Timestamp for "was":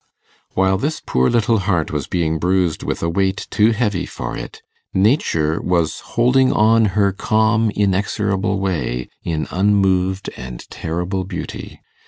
1.91-2.07, 5.61-5.99